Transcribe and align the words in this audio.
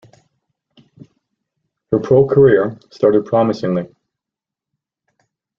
Her 1.91 1.99
pro 1.99 2.25
career 2.25 2.79
started 2.89 3.23
promisingly. 3.23 3.85